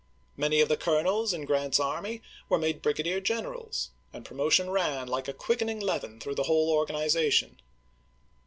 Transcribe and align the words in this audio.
Many 0.35 0.61
of 0.61 0.67
the 0.67 0.77
colonels 0.77 1.31
in 1.31 1.45
Grant's 1.45 1.79
army 1.79 2.23
were 2.49 2.57
made 2.57 2.81
brigadier 2.81 3.21
gen 3.21 3.43
erals; 3.43 3.89
and 4.11 4.25
promotion 4.25 4.71
ran, 4.71 5.07
like 5.07 5.27
a 5.27 5.31
quickening 5.31 5.79
leaven, 5.79 6.19
through 6.19 6.33
the 6.33 6.43
whole 6.49 6.71
organization. 6.71 7.61